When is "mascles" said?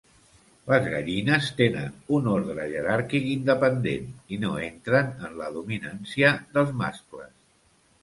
6.85-7.35